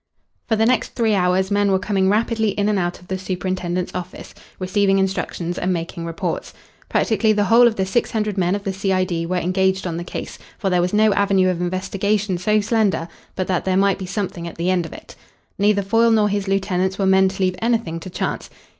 For 0.47 0.55
the 0.55 0.65
next 0.65 0.95
three 0.95 1.13
hours 1.13 1.51
men 1.51 1.69
were 1.71 1.77
coming 1.77 2.09
rapidly 2.09 2.49
in 2.49 2.67
and 2.69 2.79
out 2.79 2.99
of 2.99 3.07
the 3.07 3.19
superintendent's 3.19 3.93
office, 3.93 4.33
receiving 4.57 4.97
instructions 4.97 5.59
and 5.59 5.71
making 5.71 6.07
reports. 6.07 6.55
Practically 6.89 7.33
the 7.33 7.43
whole 7.43 7.67
of 7.67 7.75
the 7.75 7.85
six 7.85 8.09
hundred 8.09 8.35
men 8.35 8.55
of 8.55 8.63
the 8.63 8.73
C.I.D. 8.73 9.27
were 9.27 9.35
engaged 9.37 9.85
on 9.85 9.97
the 9.97 10.03
case, 10.03 10.39
for 10.57 10.71
there 10.71 10.81
was 10.81 10.91
no 10.91 11.13
avenue 11.13 11.49
of 11.49 11.61
investigation 11.61 12.39
so 12.39 12.59
slender 12.61 13.07
but 13.35 13.45
that 13.45 13.63
there 13.63 13.77
might 13.77 13.99
be 13.99 14.07
something 14.07 14.47
at 14.47 14.55
the 14.55 14.71
end 14.71 14.87
of 14.87 14.93
it. 14.93 15.15
Neither 15.59 15.83
Foyle 15.83 16.09
nor 16.09 16.29
his 16.29 16.47
lieutenants 16.47 16.97
were 16.97 17.05
men 17.05 17.29
to 17.29 17.43
leave 17.43 17.55
anything 17.61 17.99
to 17.99 18.09
chance. 18.09 18.49